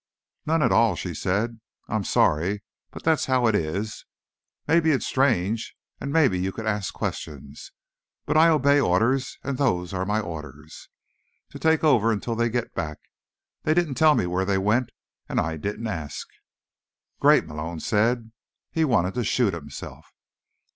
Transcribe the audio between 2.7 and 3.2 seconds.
but